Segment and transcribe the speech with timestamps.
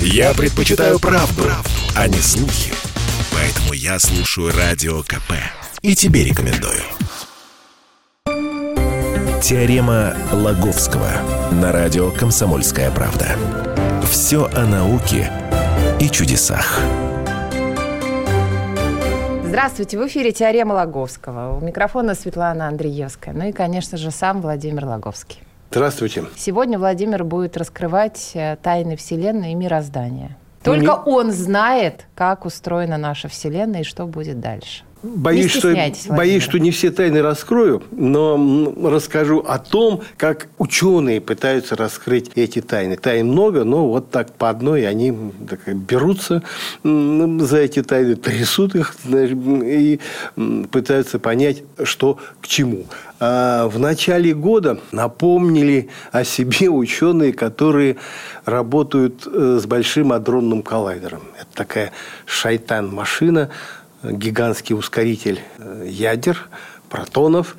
[0.00, 2.72] Я предпочитаю правду, правду, а не слухи.
[3.32, 5.32] Поэтому я слушаю Радио КП.
[5.82, 6.82] И тебе рекомендую.
[9.42, 11.10] Теорема Лаговского
[11.52, 13.36] на радио «Комсомольская правда».
[14.10, 15.30] Все о науке
[16.00, 16.80] и чудесах.
[19.44, 21.56] Здравствуйте, в эфире «Теорема Лаговского».
[21.56, 23.32] У микрофона Светлана Андреевская.
[23.32, 25.45] Ну и, конечно же, сам Владимир Лаговский.
[25.76, 26.24] Здравствуйте.
[26.36, 30.38] Сегодня Владимир будет раскрывать э, тайны Вселенной и мироздания.
[30.62, 34.84] Только он знает, как устроена наша Вселенная и что будет дальше.
[35.14, 35.74] Боюсь, что,
[36.08, 42.60] боюсь, что не все тайны раскрою, но расскажу о том, как ученые пытаются раскрыть эти
[42.60, 42.96] тайны.
[42.96, 45.16] Тайн много, но вот так по одной они
[45.48, 46.42] так, берутся
[46.82, 50.00] за эти тайны, трясут их и
[50.72, 52.86] пытаются понять, что к чему.
[53.20, 57.96] А в начале года напомнили о себе ученые, которые
[58.44, 61.22] работают э, с большим адронным коллайдером.
[61.40, 61.92] Это такая
[62.26, 63.50] шайтан-машина,
[64.12, 66.48] гигантский ускоритель э, ядер,
[66.88, 67.56] протонов,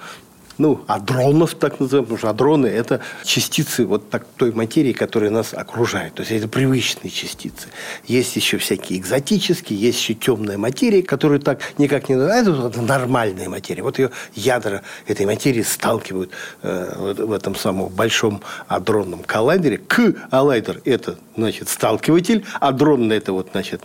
[0.58, 5.53] ну, адронов, так называемых, потому что адроны– это частицы вот так, той материи, которая нас
[5.53, 6.16] окружает.
[6.16, 7.67] То есть, это привычные частицы.
[8.05, 12.47] Есть еще всякие экзотические, есть еще темная материя, которую так никак не называют.
[12.47, 13.83] Это вот нормальная материя.
[13.83, 16.31] Вот ее ядра этой материи сталкивают
[16.64, 19.77] э, в этом самом большом адронном коллайдере.
[19.77, 22.45] К аллайдер– это, значит, сталкиватель.
[22.59, 23.83] Адрон– это вот, значит,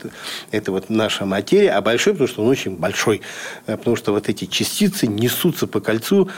[0.50, 1.72] это вот наша материя.
[1.72, 3.20] А большой, потому что он очень большой.
[3.66, 6.30] Э, потому что вот эти частицы несутся по кольцу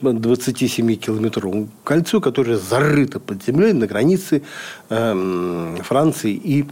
[0.00, 4.42] 27-километровому кольцу, которое зарыто под землей на границе
[4.88, 6.66] э, Франции и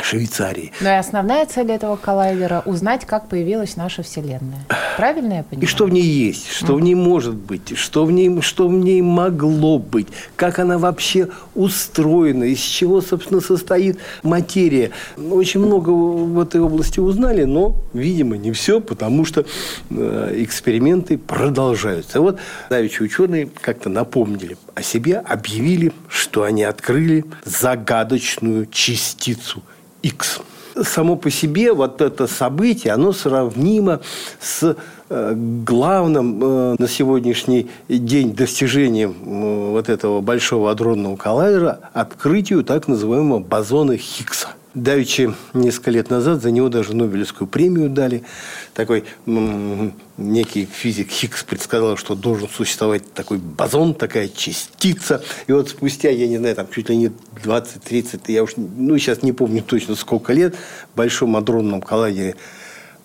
[0.00, 0.72] Швейцарии.
[0.80, 4.64] Но и основная цель этого коллайдера– узнать, как появилась наша Вселенная.
[4.96, 5.64] Правильно я понимаю?
[5.64, 6.76] И что в ней есть, что mm.
[6.76, 11.28] в ней может быть, что в ней, что в ней могло быть, как она вообще
[11.54, 14.92] устроена, из чего, собственно, состоит материя.
[15.18, 19.44] Очень много в этой области узнали, но, видимо, не все, потому что
[19.90, 22.20] э, эксперименты продолжаются.
[22.20, 22.38] Вот
[22.70, 29.62] давеча ученые как-то напомнили о себе, объявили, что они открыли загадочную частицу–
[30.02, 30.40] X.
[30.82, 34.00] Само по себе вот это событие, оно сравнимо
[34.40, 34.76] с
[35.10, 42.88] э, главным э, на сегодняшний день достижением э, вот этого большого адронного коллайдера открытию так
[42.88, 48.24] называемого бозона Хиггса– Давичи несколько лет назад за него даже Нобелевскую премию дали.
[48.72, 55.22] Такой некий физик Хиггс предсказал, что должен существовать такой бозон, такая частица.
[55.46, 57.12] И вот спустя, я не знаю, там чуть ли не
[57.44, 60.56] 20-30, я уж ну, сейчас не помню точно сколько лет,
[60.92, 62.36] в Большом адронном коллайдере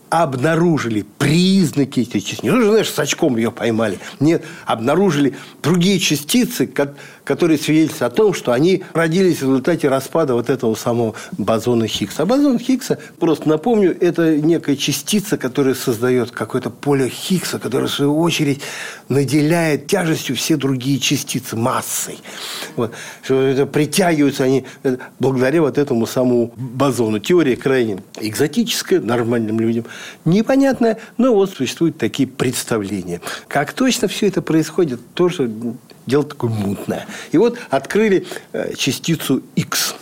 [0.10, 2.44] обнаружили признаки этих частиц.
[2.44, 4.00] Не ну, знаешь, с очком ее поймали.
[4.20, 6.66] Нет, обнаружили другие частицы,
[7.28, 12.24] которые свидетельствуют о том, что они родились в результате распада вот этого самого бозона Хиггса.
[12.24, 17.92] А бозон Хиггса, просто напомню, это некая частица, которая создает какое-то поле Хиггса, которое, в
[17.92, 18.62] свою очередь,
[19.10, 22.18] наделяет тяжестью все другие частицы, массой.
[22.78, 22.94] Вот.
[23.28, 27.20] Это притягиваются они э, благодаря вот этому самому бозону.
[27.20, 29.84] Теория крайне экзотическая нормальным людям,
[30.24, 33.20] непонятная, но вот существуют такие представления.
[33.50, 35.52] Как точно все это происходит, тоже
[36.07, 37.06] дело такое мутное.
[37.31, 39.95] И вот открыли э, частицу X.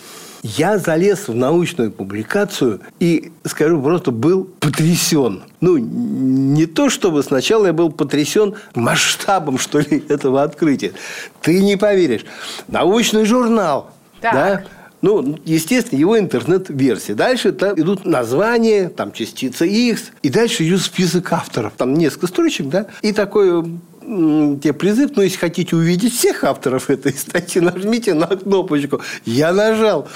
[0.44, 5.44] Я залез в научную публикацию и, скажу, просто был потрясен.
[5.60, 10.94] Ну, не то, чтобы сначала я был потрясен масштабом, что ли, этого открытия.
[11.42, 12.26] Ты не поверишь.
[12.68, 13.90] Научный журнал.
[14.22, 14.34] Так.
[14.34, 14.64] Да,
[15.02, 17.16] ну, естественно, его интернет-версия.
[17.16, 21.74] Дальше там идут названия, там частица X, и дальше идет список авторов.
[21.78, 23.66] Там несколько строчек, да, и такой
[24.06, 29.02] тебе призыв, но если хотите увидеть всех авторов этой статьи, нажмите на кнопочку.
[29.26, 30.08] Я нажал.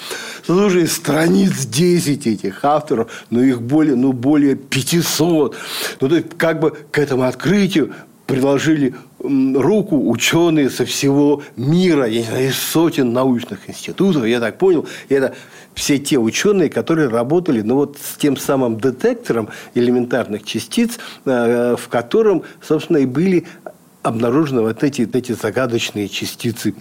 [0.46, 5.56] Слушай, страниц 10 этих авторов, но их более, ну, более 500.
[6.02, 7.94] Ну, то есть, как бы к этому открытию
[8.28, 14.60] приложили руку ученые со всего мира, я не знаю, из сотен научных институтов, я так
[14.60, 15.34] понял, это
[15.74, 21.88] все те ученые, которые работали ну, вот с тем самым детектором элементарных частиц, э, в
[21.88, 23.48] котором, собственно, и были
[24.10, 26.76] обнаружены вот эти, эти загадочные частицы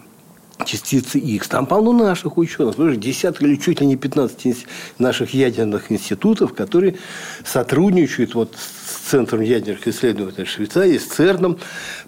[0.64, 1.48] частицы X.
[1.48, 2.74] Там полно наших ученых.
[2.74, 4.66] Слушай, десятки или чуть ли не 15
[4.98, 6.96] наших ядерных институтов, которые
[7.44, 11.58] сотрудничают вот с Центром ядерных исследований Швейцарии, с ЦЕРНом,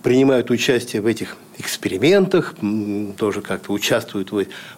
[0.02, 2.55] принимают участие в этих экспериментах,
[3.17, 4.32] тоже как-то участвуют,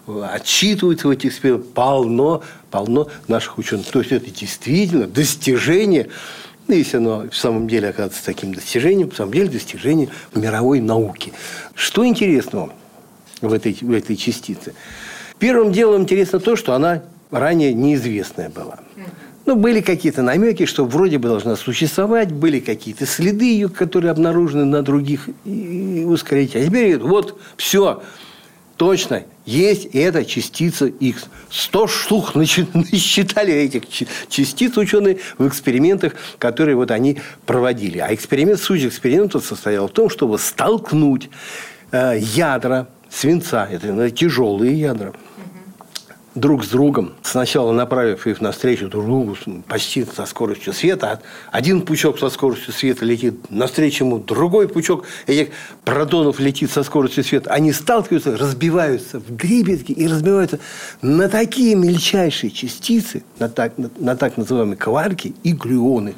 [0.05, 1.71] отчитываются в этих экспериментах.
[1.73, 3.87] Полно, полно наших ученых.
[3.87, 6.09] То есть, это действительно достижение
[6.67, 11.33] ну, если оно в самом деле оказывается таким достижением, в самом деле достижение мировой науки.
[11.75, 12.71] Что интересного
[13.41, 14.73] в этой, в этой частице?
[15.39, 18.79] Первым делом интересно то, что она ранее неизвестная была.
[19.45, 24.63] Ну, были какие-то намеки, что вроде бы должна существовать, были какие-то следы ее, которые обнаружены
[24.63, 26.63] на других ускорителях.
[26.63, 28.01] А теперь вот все,
[28.77, 31.25] точно, есть эта частица X.
[31.49, 33.83] Сто штук насчитали этих
[34.29, 37.99] частиц ученые в экспериментах, которые вот они проводили.
[37.99, 41.29] А эксперимент, суть эксперимента состоял в том, чтобы столкнуть
[41.91, 45.13] э, ядра свинца, это тяжелые ядра,
[46.35, 49.37] друг с другом, сначала направив их навстречу друг другу
[49.67, 51.21] почти со скоростью света.
[51.51, 55.49] Один пучок со скоростью света летит навстречу ему, другой пучок этих
[55.85, 57.51] протонов летит со скоростью света.
[57.51, 60.59] Они сталкиваются, разбиваются в дребезги и разбиваются
[61.01, 66.15] на такие мельчайшие частицы, на так, на, на так называемые кварки и глюоны.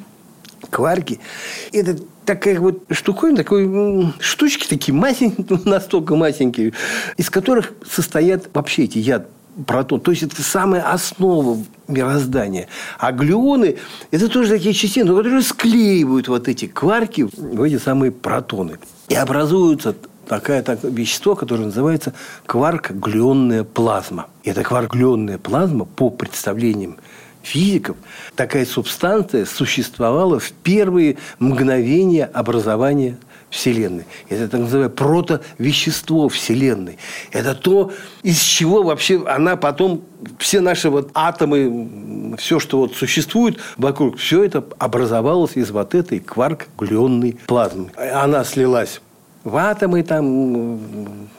[0.70, 1.20] Кварки–
[1.72, 6.72] это такая вот штуковина, такой штучки такие масенькие, настолько масенькие,
[7.16, 9.28] из которых состоят вообще эти яд
[9.64, 10.00] протон.
[10.00, 11.58] То есть, это самая основа
[11.88, 12.68] мироздания.
[12.98, 13.76] А глюоны–
[14.10, 18.78] это тоже такие частицы, которые склеивают вот эти кварки в эти самые протоны.
[19.08, 19.94] И образуются
[20.26, 22.12] такое так, вещество, которое называется
[22.46, 24.26] кварк-глюонная плазма.
[24.42, 26.96] И эта кварк-глюонная плазма, по представлениям
[27.42, 27.96] физиков,
[28.34, 33.18] такая субстанция существовала в первые мгновения образования
[33.50, 34.04] Вселенной.
[34.28, 36.98] Это так называемое протовещество Вселенной.
[37.32, 40.02] Это то, из чего вообще она потом,
[40.38, 46.18] все наши вот атомы, все, что вот существует вокруг, все это образовалось из вот этой
[46.18, 47.90] кварк-глюонной плазмы.
[47.96, 49.00] Она слилась
[49.44, 50.80] в атомы, там,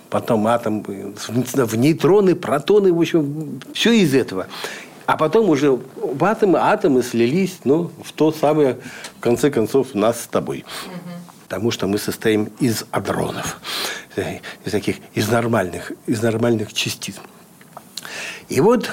[0.09, 4.48] потом атом, в нейтроны, протоны, в общем, все из этого.
[5.06, 8.77] А потом уже в атомы, атомы слились ну, в то самое,
[9.18, 10.65] в конце концов, нас с тобой.
[11.47, 13.61] Потому что мы состоим из адронов,
[14.65, 17.15] из таких, из нормальных, из нормальных частиц.
[18.49, 18.91] И вот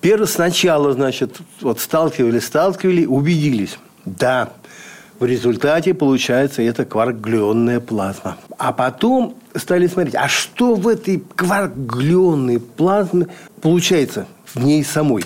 [0.00, 3.78] первое сначала, значит, вот сталкивали, сталкивали, убедились.
[4.04, 4.52] Да,
[5.18, 8.36] в результате получается эта кварк-глюонная плазма.
[8.56, 13.26] А потом стали смотреть, а что в этой кварк-глюонной плазме
[13.60, 15.24] получается в ней самой.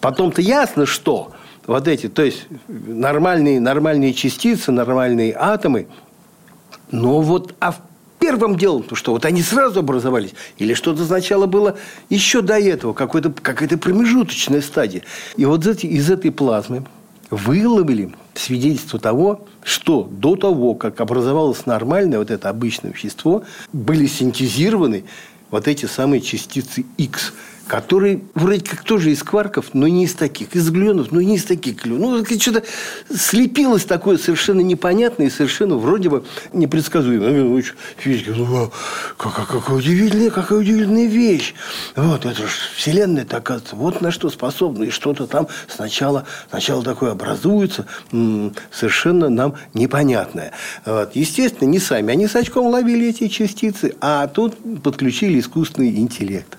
[0.00, 1.32] Потом-то ясно, что
[1.66, 5.86] вот эти, то есть нормальные, нормальные частицы, нормальные атомы,
[6.90, 7.80] но вот а в
[8.18, 11.76] первом делом, то что вот они сразу образовались, или что-то сначала было
[12.08, 15.02] еще до этого, какой-то, какая-то промежуточная стадия.
[15.36, 16.84] И вот из этой плазмы
[17.30, 23.42] выловили свидетельство того, что до того, как образовалось нормальное вот это обычное вещество,
[23.72, 25.04] были синтезированы
[25.50, 27.32] вот эти самые частицы X–
[27.66, 31.44] который вроде как тоже из кварков, но не из таких, из глюонов, но не из
[31.44, 32.28] таких глюонов.
[32.28, 32.62] Ну, что-то
[33.14, 37.44] слепилось такое совершенно непонятное и совершенно вроде бы непредсказуемое.
[37.44, 37.62] Ну,
[37.96, 38.70] физики, ну,
[39.16, 41.54] какая, какая удивительная, какая удивительная вещь.
[41.96, 44.84] Вот, это же Вселенная, так вот на что способна.
[44.84, 47.86] И что-то там сначала, сначала такое образуется,
[48.70, 50.52] совершенно нам непонятное.
[50.84, 51.14] Вот.
[51.14, 52.12] Естественно, не сами.
[52.12, 56.58] Они с очком ловили эти частицы, а тут подключили искусственный интеллект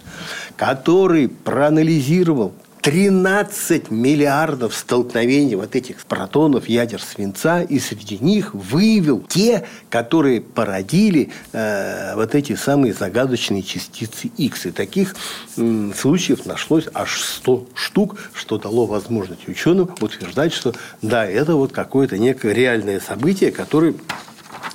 [0.56, 9.66] который проанализировал 13 миллиардов столкновений вот этих протонов ядер свинца, и среди них выявил те,
[9.90, 14.66] которые породили э, вот эти самые загадочные частицы X.
[14.66, 15.16] И таких
[15.56, 21.72] э, случаев нашлось аж 100 штук, что дало возможность ученым утверждать, что да, это вот
[21.72, 23.94] какое-то некое реальное событие, которое,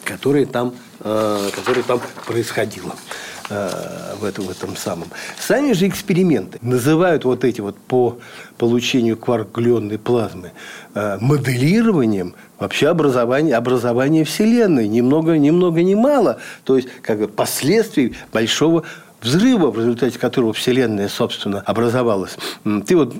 [0.05, 2.95] которое, там, э, которое там происходило.
[3.50, 5.09] Э, в этом, в этом самом.
[5.38, 8.19] Сами же эксперименты называют вот эти вот по
[8.59, 10.52] получению кварк-глюонной плазмы
[10.95, 14.87] э, моделированием вообще образования, образования Вселенной.
[14.87, 16.40] Ни много, ни много, ни мало.
[16.64, 18.85] То есть, как бы последствий большого
[19.21, 22.37] взрыва, в результате которого Вселенная, собственно, образовалась.
[22.87, 23.15] Ты вот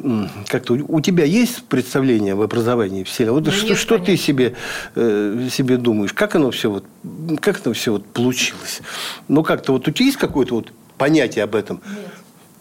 [0.47, 3.35] как-то у тебя есть представление об образовании Вселенной?
[3.35, 4.55] Вот ну, что, что ты себе,
[4.95, 6.13] э, себе думаешь?
[6.13, 6.85] Как оно все вот,
[7.41, 8.81] как оно все вот получилось?
[9.29, 11.81] Ну, как-то вот у тебя есть какое-то вот понятие об этом?
[11.87, 12.18] Нет.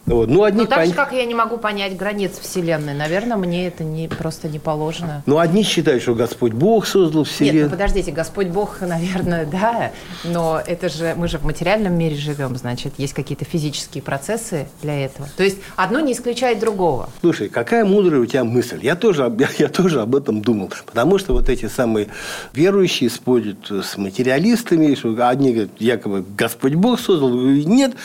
[0.08, 0.30] Вот.
[0.30, 0.88] Ну, одни Но так пон...
[0.88, 5.22] же, как я не могу понять границ Вселенной, наверное, мне это не, просто не положено.
[5.26, 7.64] Ну, одни считают, что Господь Бог создал Вселенную.
[7.64, 9.92] Нет, ну, подождите, Господь Бог, наверное, да,
[10.24, 15.06] но это же, мы же в материальном мире живем, значит, есть какие-то физические процессы для
[15.06, 15.28] этого.
[15.36, 17.10] То есть, одно не исключает другого.
[17.20, 18.80] Слушай, какая мудрая у тебя мысль.
[18.82, 20.72] Я тоже, я, я тоже об этом думал.
[20.86, 22.08] Потому что вот эти самые
[22.54, 27.96] верующие спорят с материалистами, что одни говорят, якобы Господь Бог создал, нет,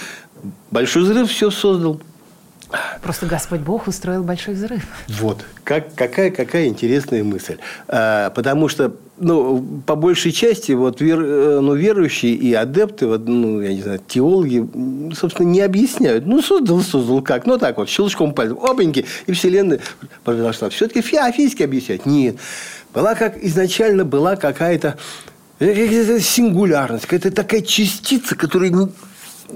[0.70, 2.00] Большой взрыв все создал.
[3.02, 4.86] Просто Господь Бог устроил большой взрыв.
[5.08, 5.44] Вот.
[5.64, 7.58] Как, какая, какая интересная мысль.
[7.88, 13.26] А, потому что, ну, по большей части, вот, вер, э, ну, верующие и адепты, вот,
[13.28, 14.66] ну, я не знаю, теологи,
[15.14, 16.26] собственно, не объясняют.
[16.26, 17.46] Ну, создал, создал как?
[17.46, 19.80] Ну, так вот, щелчком пальцем, опаньки, и Вселенная
[20.24, 20.70] произошла.
[20.70, 22.06] Все-таки физики объяснять?
[22.06, 22.36] Нет.
[22.94, 24.96] Была как, изначально была какая-то
[25.58, 28.70] э, сингулярность, какая-то такая частица, которая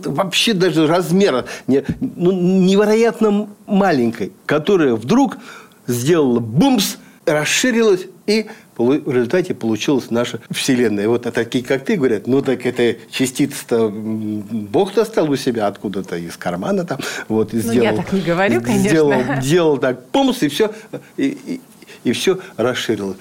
[0.05, 5.39] вообще даже размера не, ну, невероятно маленькой, которая вдруг
[5.87, 11.09] сделала бумс, расширилась и в результате получилась наша Вселенная.
[11.09, 16.17] Вот а такие, как ты, говорят, ну так это частица-то Бог достал у себя откуда-то
[16.17, 16.99] из кармана там.
[17.29, 18.89] Вот, и ну, сделал, я так не говорю, конечно.
[18.89, 20.73] Сделал, делал так, пумс, и все,
[21.17, 21.61] и, и,
[22.05, 23.17] и все расширилось.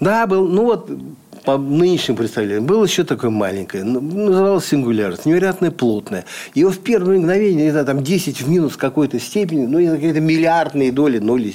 [0.00, 0.90] Да, был, ну вот
[1.44, 6.24] по нынешним представлениям, было еще такое маленькое, называлось сингулярность, невероятно плотное.
[6.54, 10.92] Его в первое мгновение, не знаю, там 10 в минус какой-то степени, ну, какие-то миллиардные
[10.92, 11.54] доли, ноли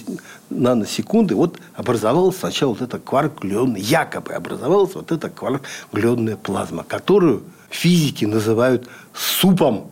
[0.50, 8.25] наносекунды, вот образовалась сначала вот эта кварк-глюонная, якобы образовалась вот эта кварк-глюонная плазма, которую физики
[8.25, 9.92] называют супом.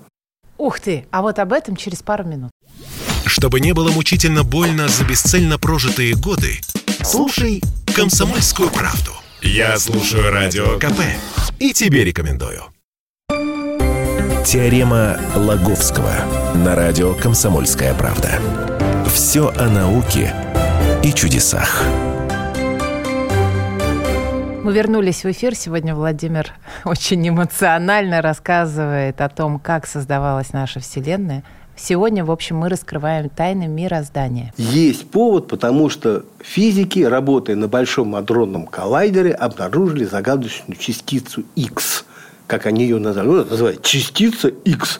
[0.57, 1.05] Ух ты!
[1.11, 2.51] А вот об этом через пару минут.
[3.25, 6.59] Чтобы не было мучительно больно за бесцельно прожитые годы,
[7.01, 7.61] слушай
[7.95, 9.22] «Комсомольскую правду».
[9.45, 11.01] Я слушаю Радио КП
[11.59, 12.61] и тебе рекомендую.
[14.45, 16.13] Теорема Лаговского
[16.55, 18.39] на радио «Комсомольская правда».
[19.13, 20.33] Все о науке
[21.03, 21.83] и чудесах.
[24.63, 25.55] Мы вернулись в эфир.
[25.55, 26.53] Сегодня Владимир
[26.85, 31.43] очень эмоционально рассказывает о том, как создавалась наша Вселенная–
[31.75, 34.53] Сегодня, в общем, мы раскрываем тайны мироздания.
[34.57, 42.05] Есть повод, потому что физики, работая на Большом адронном коллайдере, обнаружили загадочную частицу X,
[42.47, 43.27] как они ее назвали.
[43.27, 44.99] Ну, называют частица X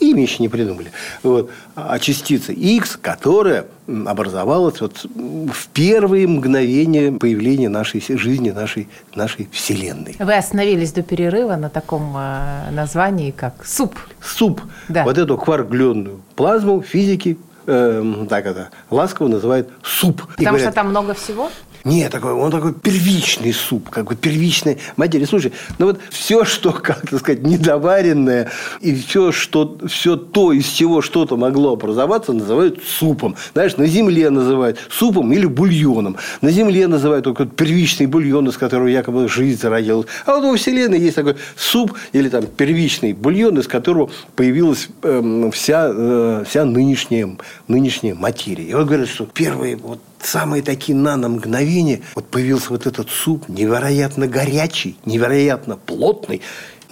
[0.00, 0.92] имя еще не придумали.
[1.22, 1.50] Вот.
[1.74, 10.16] А частица X, которая образовалась вот в первые мгновения появления нашей жизни, нашей, нашей Вселенной.
[10.18, 13.94] Вы остановились до перерыва на таком э, названии, как суп.
[14.22, 14.62] Суп.
[14.88, 15.04] Да.
[15.04, 17.36] Вот эту кваргленную плазму физики
[17.66, 20.22] э, так это ласково называют суп.
[20.28, 21.50] Потому говорят, что там много всего?
[21.84, 25.26] Нет, такой, он такой первичный суп, как бы первичная материя.
[25.26, 28.50] Слушай, ну вот все, что, как сказать, недоваренное,
[28.80, 33.36] и все, что, все то, из чего что-то могло образоваться, называют супом.
[33.52, 36.16] Знаешь, на земле называют супом или бульоном.
[36.40, 40.06] На земле называют только первичный бульон, из которого якобы жизнь зародилась.
[40.24, 45.50] А вот во Вселенной есть такой суп или там первичный бульон, из которого появилась э,
[45.52, 47.36] вся, э, вся нынешняя,
[47.68, 48.64] нынешняя материя.
[48.64, 54.26] И вот говорят, что первые вот самые такие наномгновения, вот появился вот этот суп, невероятно
[54.26, 56.42] горячий, невероятно плотный,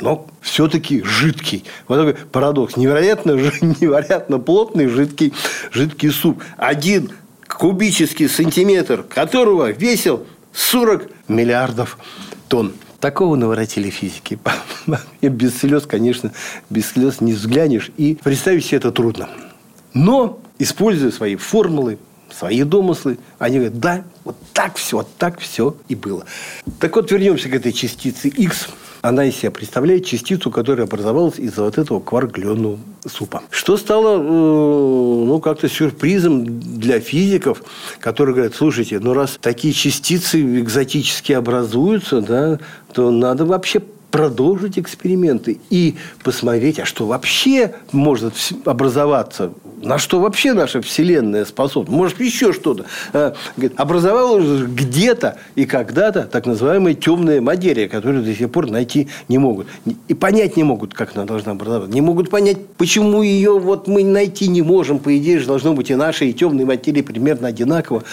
[0.01, 1.65] но все-таки жидкий.
[1.89, 2.77] Вот такой парадокс.
[2.77, 5.33] Невероятно, невероятно плотный жидкий,
[5.71, 6.43] жидкий суп.
[6.57, 7.13] Один
[7.47, 11.99] кубический сантиметр которого весил 40 миллиардов
[12.49, 12.73] тонн.
[13.01, 14.39] Такого наворотили физики.
[15.23, 16.33] Без слез, конечно,
[16.71, 17.91] без слез не взглянешь.
[17.97, 19.29] И представить себе это трудно.
[19.93, 21.99] Но, используя свои формулы,
[22.33, 23.19] свои домыслы.
[23.39, 26.25] Они говорят, да, вот так все, вот так все и было.
[26.81, 28.69] Так вот, вернемся к этой частице X.
[29.03, 33.43] Она из себя представляет частицу, которая образовалась из-за вот этого кваргленного супа.
[33.51, 37.65] Что стало, э, ну, как-то сюрпризом для физиков,
[37.99, 42.61] которые говорят, слушайте, ну, раз такие частицы экзотически образуются, да,
[42.93, 49.53] то надо вообще продолжить эксперименты и посмотреть, а что вообще может образоваться,
[49.83, 51.97] на что вообще наша Вселенная способна.
[51.97, 52.85] Может, еще что-то.
[53.13, 53.35] А,
[53.77, 59.67] образовалась где-то и когда-то так называемая темная материя, которую до сих пор найти не могут.
[60.09, 61.93] И понять не могут, как она должна образоваться.
[61.93, 64.99] Не могут понять, почему ее вот мы найти не можем.
[64.99, 68.05] По идее же должно быть и наша, и темной материи примерно одинаково,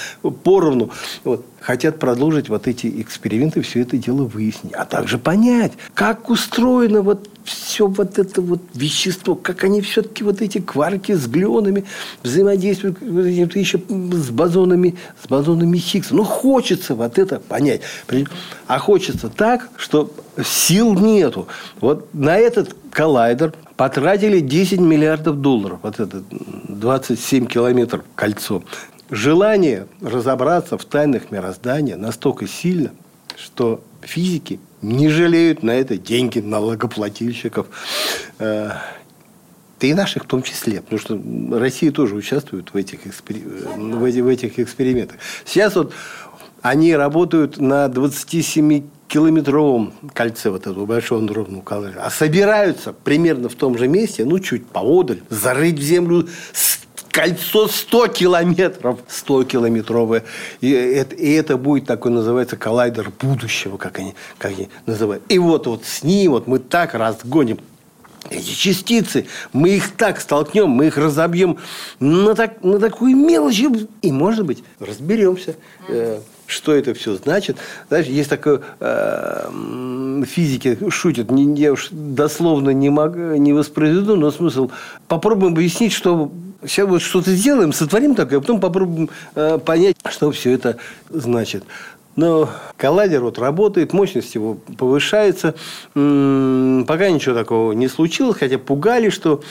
[0.44, 0.90] поровну.
[1.26, 4.74] Вот хотят продолжить вот эти эксперименты, все это дело выяснить.
[4.74, 10.42] А также понять, как устроено вот все вот это вот вещество, как они все-таки вот
[10.42, 11.86] эти кварки с глионами
[12.24, 16.16] взаимодействуют еще с бозонами, с бозонами Хиггса.
[16.16, 17.82] Ну, хочется вот это понять.
[18.68, 20.12] А хочется так, что
[20.44, 21.48] сил нету.
[21.82, 25.80] Вот на этот коллайдер потратили 10 миллиардов долларов.
[25.82, 26.24] Вот это
[26.68, 28.64] 27 километров кольцо
[29.10, 32.92] желание разобраться в тайнах мироздания настолько сильно,
[33.36, 37.68] что физики не жалеют на это деньги налогоплательщиков.
[38.40, 38.72] Э,
[39.80, 41.22] да и наших в том числе, потому что
[41.58, 45.18] Россия тоже участвует в этих, в этих, в этих экспериментах.
[45.46, 45.94] Сейчас вот
[46.62, 53.56] они работают на 27 километровом кольце вот этого большого андронного коллайдера, а собираются примерно в
[53.56, 56.28] том же месте, ну, чуть поодаль, зарыть в землю
[57.12, 60.24] кольцо 100 километров, 100 километровое.
[60.62, 65.24] И это, и это будет такой, называется, коллайдер будущего, как они, как они называют.
[65.30, 67.60] И вот, вот с ним вот мы так разгоним
[68.30, 71.58] эти частицы, мы их так столкнем, мы их разобьем
[72.00, 73.62] на, так, на такую мелочь,
[74.02, 75.56] и, может быть, разберемся,
[75.88, 77.58] э, что это все значит.
[77.88, 84.32] Знаешь, есть такое, э, физики шутят, не, я уж дословно не, мог, не воспроизведу, но
[84.32, 84.70] смысл,
[85.08, 86.32] попробуем объяснить, что
[86.66, 90.78] сейчас вот что-то сделаем, сотворим такое, а потом попробуем э, понять, что все это
[91.10, 91.64] значит.
[92.16, 95.56] Но коллайдер вот работает, мощность его повышается.
[95.94, 99.42] Пока ничего такого не случилось, хотя пугали, что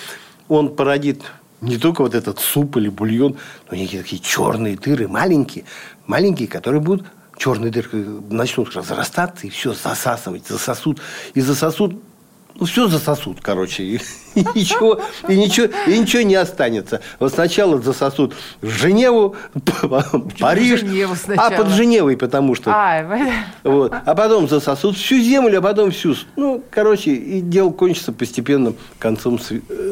[0.49, 1.23] он породит
[1.61, 3.37] не только вот этот суп или бульон,
[3.71, 5.65] но некие такие черные дыры, маленькие,
[6.07, 7.07] маленькие, которые будут
[7.39, 7.97] черные дырки
[8.31, 11.01] начнут разрастаться и все засасывать, засосут.
[11.35, 11.95] И засосут
[12.59, 14.01] ну, все засосут, короче, и,
[14.35, 17.01] и, ничего, и, ничего, и ничего не останется.
[17.21, 19.37] Вот сначала засосут в Женеву,
[20.41, 22.73] Париж, Женеву а под Женевой, потому что...
[22.75, 26.17] А, вот, а потом засосут всю землю, а потом всю...
[26.35, 29.39] Ну, короче, и дело кончится постепенным концом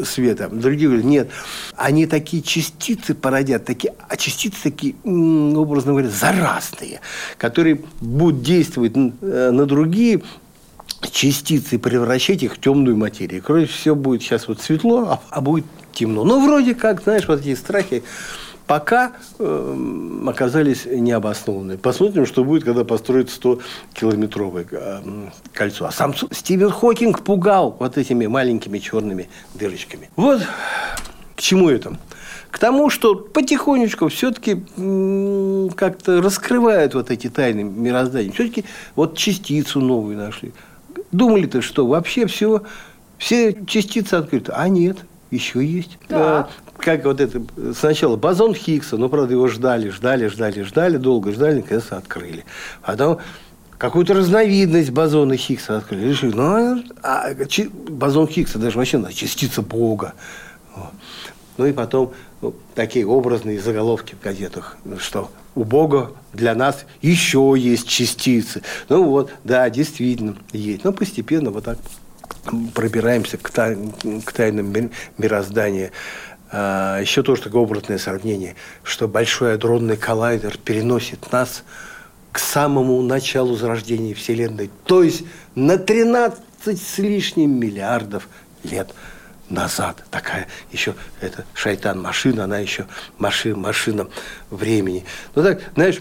[0.04, 0.49] света.
[0.50, 1.30] Другие говорят, нет,
[1.76, 7.00] они такие частицы породят, такие, а частицы такие, образно говоря, заразные,
[7.38, 10.23] которые будут действовать э, на другие
[11.11, 13.43] частицы превращать их в темную материю.
[13.43, 16.25] Короче, все будет сейчас вот светло, а, а будет темно.
[16.25, 18.02] Но вроде как, знаешь, вот эти страхи
[18.66, 21.76] пока э, оказались необоснованными.
[21.76, 25.87] Посмотрим, что будет, когда построят 100-километровое э, кольцо.
[25.87, 30.11] А сам Стивен Хокинг пугал вот этими маленькими черными дырочками.
[30.16, 30.43] Вот
[31.37, 31.97] к чему это?
[32.50, 34.64] К тому, что потихонечку все-таки
[35.76, 38.33] как-то раскрывают вот эти тайны мироздания.
[38.33, 38.64] Все-таки
[38.95, 40.52] вот частицу новую нашли.
[41.12, 42.62] Думали-то, что вообще все,
[43.18, 44.52] все частицы открыты.
[44.52, 44.98] А нет,
[45.30, 45.98] еще есть.
[46.08, 46.48] Да.
[46.78, 47.42] Как вот это,
[47.75, 52.44] сначала бозон Хиггса, но, правда, его ждали, ждали, ждали, ждали, долго ждали, наконец открыли.
[52.82, 53.18] Потом
[53.78, 56.10] какую-то разновидность бозона Хиггса открыли.
[56.10, 57.30] Решили, ну, а,
[57.88, 60.14] бозон Хиггса даже вообще частица Бога.
[61.56, 67.54] Ну и потом ну, такие образные заголовки в газетах, что у Бога для нас еще
[67.57, 68.62] есть частицы.
[68.88, 70.85] Ну вот, да, действительно есть.
[70.85, 71.78] Но постепенно вот так
[72.74, 73.76] пробираемся к, тай,
[74.24, 75.92] к тайнам мироздания.
[76.50, 81.64] А, еще тоже такое образное сравнение, что большой адронный коллайдер переносит нас
[82.31, 88.28] к самому началу зарождения Вселенной, то есть на 13 с лишним миллиардов
[88.62, 88.94] лет
[89.48, 90.04] назад.
[90.11, 92.87] Такая еще, это шайтан-машина, она еще
[93.18, 94.09] машина, машина
[94.50, 95.04] времени.
[95.35, 96.00] Ну так, знаешь,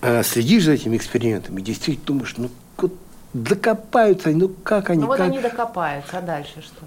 [0.00, 2.92] а, следишь за этими экспериментами, действительно думаешь, ну, вот
[3.32, 5.02] докопаются они, ну как они?
[5.02, 5.26] Ну вот как...
[5.28, 6.84] они докопаются, а дальше что?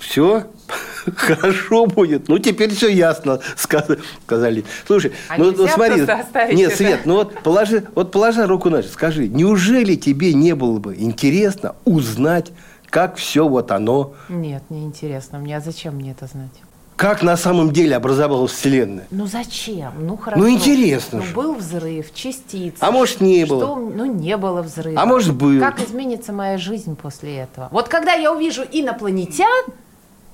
[0.00, 0.46] Все
[1.16, 2.28] хорошо будет.
[2.28, 4.64] Ну, теперь все ясно, сказали.
[4.86, 6.06] Слушай, а ну вот смотри,
[6.54, 10.96] нет, Свет, ну вот положи, вот положи руку на скажи, неужели тебе не было бы
[10.96, 12.52] интересно узнать,
[12.92, 14.12] как все вот оно?
[14.28, 15.38] Нет, не интересно.
[15.38, 16.50] Мне, а зачем мне это знать?
[16.96, 19.06] Как на самом деле образовалась Вселенная?
[19.10, 19.92] Ну зачем?
[20.06, 20.42] Ну хорошо.
[20.42, 21.20] Ну интересно.
[21.20, 21.34] Ну, же.
[21.34, 22.76] был взрыв, частицы.
[22.80, 23.76] А может не что, было?
[23.76, 25.00] Ну не было взрыва.
[25.00, 25.58] А может был?
[25.58, 27.68] Как изменится моя жизнь после этого?
[27.70, 29.64] Вот когда я увижу инопланетян,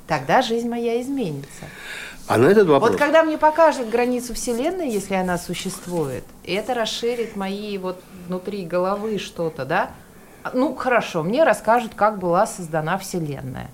[0.09, 1.67] тогда жизнь моя изменится.
[2.27, 2.91] А на этот вопрос?
[2.91, 9.19] Вот когда мне покажут границу Вселенной, если она существует, это расширит мои вот внутри головы
[9.19, 9.91] что-то, да?
[10.53, 13.71] Ну, хорошо, мне расскажут, как была создана Вселенная.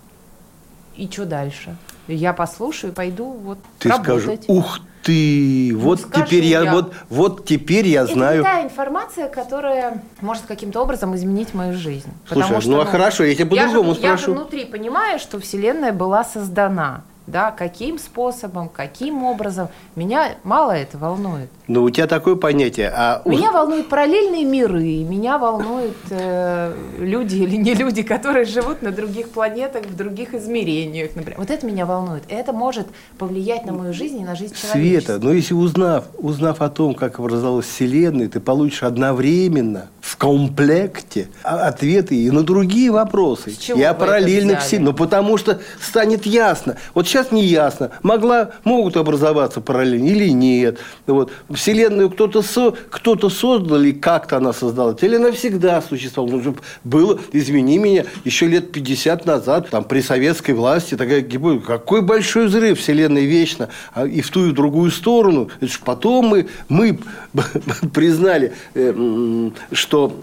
[0.96, 1.76] И что дальше?
[2.06, 4.22] Я послушаю и пойду вот Ты работать.
[4.22, 8.40] скажешь, ух ты, ну, вот теперь я, я, вот, вот теперь я знаю.
[8.40, 12.10] Это та информация, которая может каким-то образом изменить мою жизнь.
[12.26, 14.30] Слушай, Потому что, ну, а хорошо, я тебя по-другому я спрошу.
[14.32, 19.68] Я внутри понимаю, что Вселенная была создана да, каким способом, каким образом.
[19.96, 21.48] Меня мало это волнует.
[21.66, 22.92] Ну, у тебя такое понятие.
[22.94, 23.22] А...
[23.24, 29.30] Меня волнуют параллельные миры, меня волнуют э, люди или не люди, которые живут на других
[29.30, 31.38] планетах, в других измерениях, например.
[31.38, 32.22] Вот это меня волнует.
[32.28, 32.86] Это может
[33.18, 35.06] повлиять на мою жизнь и на жизнь человека.
[35.06, 41.28] Света, но если узнав, узнав о том, как образовалась Вселенная, ты получишь одновременно в комплекте
[41.42, 43.52] ответы и на другие вопросы.
[43.52, 44.92] С чего и о параллельных Вселенных.
[44.92, 46.76] Ну, потому что станет ясно.
[46.92, 50.78] Вот сейчас не ясно, могла, могут образоваться параллельно или нет.
[51.06, 51.32] Вот.
[51.54, 56.40] Вселенную кто-то со, кто создал или как-то она создалась, или навсегда существовала.
[56.44, 62.02] Ну, было, извини меня, еще лет 50 назад, там, при советской власти, такая гипотеза, какой
[62.02, 65.48] большой взрыв, Вселенная вечна, а, и в ту и в другую сторону.
[65.60, 66.98] Это потом мы, мы
[67.92, 70.16] признали, э, что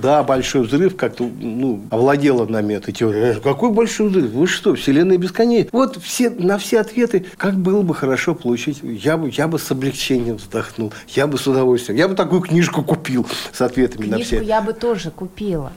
[0.00, 3.32] да, большой взрыв как-то ну, овладела нами эта теория.
[3.32, 4.30] Э, какой большой взрыв?
[4.30, 5.70] Вы что, Вселенная бесконечна?
[5.72, 9.70] Вот все, на все ответы, как было бы хорошо получить, я бы, я бы с
[9.70, 14.24] облегчением вздохнул, я бы с удовольствием, я бы такую книжку купил с ответами книжку на
[14.24, 14.42] все.
[14.42, 15.72] я бы тоже купила.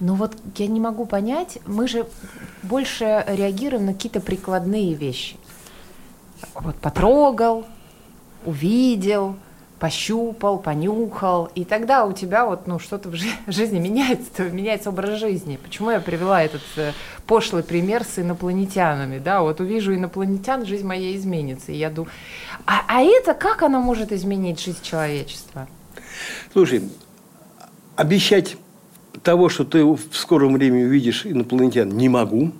[0.00, 2.06] Но вот я не могу понять, мы же
[2.62, 5.36] больше реагируем на какие-то прикладные вещи.
[6.54, 7.64] Вот потрогал,
[8.44, 9.36] увидел,
[9.84, 13.10] пощупал, понюхал, и тогда у тебя вот ну что-то
[13.46, 15.58] в жизни меняется, меняется образ жизни.
[15.62, 16.92] Почему я привела этот э,
[17.26, 19.42] пошлый пример с инопланетянами, да?
[19.42, 22.10] Вот увижу инопланетян, жизнь моя изменится, и я думаю,
[22.64, 25.68] а, а это как оно может изменить жизнь человечества?
[26.54, 26.88] Слушай,
[27.94, 28.56] обещать
[29.22, 32.52] того, что ты в скором времени увидишь инопланетян, не могу.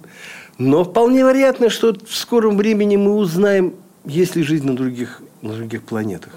[0.59, 5.55] Но вполне вероятно, что в скором времени мы узнаем, есть ли жизнь на других, на
[5.55, 6.35] других планетах.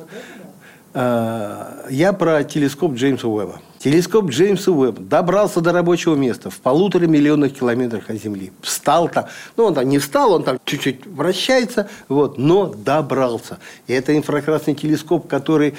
[1.00, 3.62] А, я про телескоп Джеймса Уэбба.
[3.78, 8.52] Телескоп Джеймса Уэбба добрался до рабочего места в полутора миллионах километрах от Земли.
[8.64, 9.26] Встал там.
[9.58, 13.60] Ну, он там не встал, он там чуть-чуть вращается, вот, но добрался.
[13.86, 15.76] И это инфракрасный телескоп, который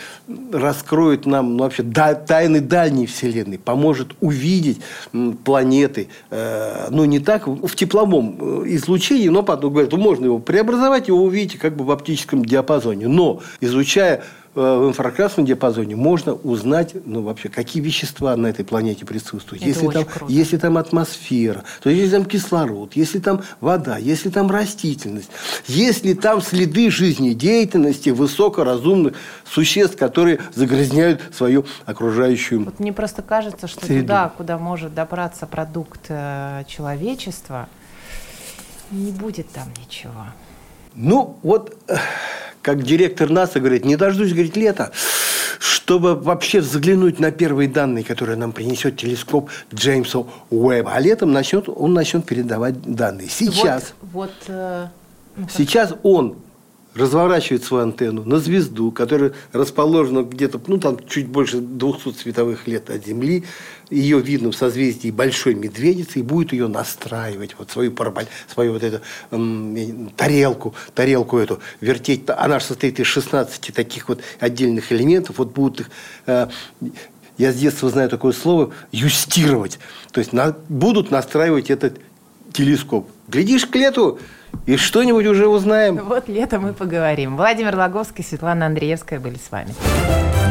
[0.52, 4.80] раскроет нам ну, вообще тайны дальней Вселенной, поможет увидеть
[5.44, 6.10] планеты.
[6.30, 11.24] Э, ну, не так, в тепловом э, излучении, но потом говорят, можно его преобразовать, его
[11.24, 13.08] увидите как бы в оптическом диапазоне.
[13.08, 14.22] Но, изучая Э,
[14.54, 19.62] в инфракрасном диапазоне можно узнать, ну, вообще, какие вещества на этой планете присутствуют.
[19.62, 20.32] Это если, там, круто.
[20.32, 25.30] если там атмосфера, то есть, если там кислород, если там вода, если там растительность,
[25.66, 33.86] если там следы жизнедеятельности высокоразумных существ, которые загрязняют свою окружающую Вот мне просто кажется, что
[33.86, 34.02] среду.
[34.02, 37.68] туда, куда может добраться продукт э, человечества,
[38.90, 40.26] не будет там ничего.
[41.00, 41.76] Ну, вот
[42.60, 44.90] как директор НАСА говорит, не дождусь, говорит, лета,
[45.60, 50.92] чтобы вообще взглянуть на первые данные, которые нам принесет телескоп Джеймса Уэбба.
[50.92, 53.28] А летом начнет, он начнет передавать данные.
[53.28, 54.88] Сейчас, вот, вот, э,
[55.36, 56.36] ну, сейчас он
[56.94, 62.90] разворачивает свою антенну на звезду, которая расположена где-то, ну, там чуть больше 200 световых лет
[62.90, 63.44] от Земли.
[63.90, 68.82] Ее видно в созвездии Большой Медведицы, и будет ее настраивать, вот свою, параболь, свою вот
[68.82, 69.00] эту
[70.16, 72.22] тарелку, тарелку эту вертеть.
[72.28, 75.38] Она же состоит из 16 таких вот отдельных элементов.
[75.38, 75.90] Вот будут их
[76.26, 76.48] э,
[77.38, 79.78] я с детства знаю такое слово, юстировать.
[80.10, 81.98] То есть на, будут настраивать этот
[82.52, 83.08] телескоп.
[83.28, 84.18] Глядишь к лету,
[84.66, 85.96] и что-нибудь уже узнаем.
[86.04, 87.36] Вот летом мы поговорим.
[87.36, 89.74] Владимир Логовский, Светлана Андреевская были с вами.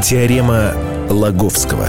[0.03, 0.73] Теорема
[1.09, 1.87] Лаговского.